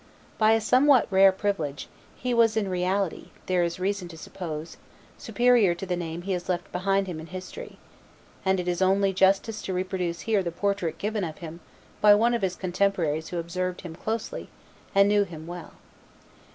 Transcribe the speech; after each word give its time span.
By 0.39 0.53
a 0.53 0.61
somewhat 0.61 1.05
rare 1.11 1.31
privilege, 1.31 1.87
he 2.15 2.33
was 2.33 2.57
in 2.57 2.67
reality, 2.69 3.27
there 3.45 3.63
is 3.63 3.79
reason 3.79 4.07
to 4.07 4.17
suppose, 4.17 4.77
superior 5.19 5.75
to 5.75 5.85
the 5.85 5.95
name 5.95 6.23
he 6.23 6.31
has 6.31 6.49
left 6.49 6.71
behind 6.71 7.05
him 7.05 7.19
in 7.19 7.27
history; 7.27 7.77
and 8.43 8.59
it 8.59 8.67
is 8.67 8.81
only 8.81 9.13
justice 9.13 9.61
to 9.61 9.73
reproduce 9.75 10.21
here 10.21 10.41
the 10.41 10.49
portrait 10.49 10.97
given 10.97 11.23
of 11.23 11.37
him 11.37 11.59
by 12.01 12.15
one 12.15 12.33
of 12.33 12.41
his 12.41 12.55
contemporaries 12.55 13.27
who 13.27 13.37
observed 13.37 13.81
him 13.81 13.93
closely 13.95 14.49
and 14.95 15.07
knew 15.07 15.23
him 15.23 15.45
well. 15.45 15.73